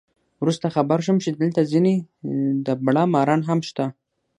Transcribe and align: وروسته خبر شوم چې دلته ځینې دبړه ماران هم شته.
وروسته 0.41 0.67
خبر 0.75 0.97
شوم 1.05 1.17
چې 1.23 1.29
دلته 1.31 1.61
ځینې 1.71 1.93
دبړه 2.65 3.03
ماران 3.13 3.41
هم 3.49 3.59
شته. 3.69 3.85